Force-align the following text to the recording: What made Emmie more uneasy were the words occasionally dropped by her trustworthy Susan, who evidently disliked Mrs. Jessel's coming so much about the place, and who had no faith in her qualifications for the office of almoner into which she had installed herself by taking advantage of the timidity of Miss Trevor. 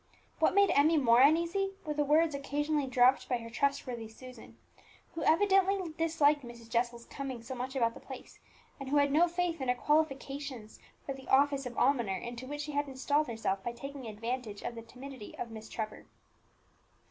What 0.39 0.55
made 0.55 0.71
Emmie 0.71 0.97
more 0.97 1.21
uneasy 1.21 1.73
were 1.85 1.93
the 1.93 2.03
words 2.03 2.33
occasionally 2.33 2.87
dropped 2.87 3.29
by 3.29 3.37
her 3.37 3.51
trustworthy 3.51 4.07
Susan, 4.07 4.57
who 5.13 5.21
evidently 5.21 5.93
disliked 5.95 6.43
Mrs. 6.43 6.69
Jessel's 6.71 7.05
coming 7.05 7.43
so 7.43 7.53
much 7.53 7.75
about 7.75 7.93
the 7.93 7.99
place, 7.99 8.39
and 8.79 8.89
who 8.89 8.97
had 8.97 9.11
no 9.11 9.27
faith 9.27 9.61
in 9.61 9.67
her 9.67 9.75
qualifications 9.75 10.79
for 11.05 11.13
the 11.13 11.27
office 11.27 11.67
of 11.67 11.77
almoner 11.77 12.17
into 12.17 12.47
which 12.47 12.61
she 12.61 12.71
had 12.71 12.87
installed 12.87 13.27
herself 13.27 13.63
by 13.63 13.73
taking 13.73 14.07
advantage 14.07 14.63
of 14.63 14.73
the 14.73 14.81
timidity 14.81 15.37
of 15.37 15.51
Miss 15.51 15.69
Trevor. 15.69 16.07